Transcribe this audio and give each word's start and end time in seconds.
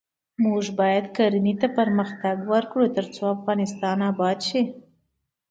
موږ 0.43 0.63
باید 0.79 1.05
کرنه 1.17 1.53
پرمختګ 1.77 2.37
ورکړو، 2.53 2.85
ترڅو 2.95 3.23
افغانستان 3.35 3.97
اباد 4.11 4.39
شي. 4.49 4.61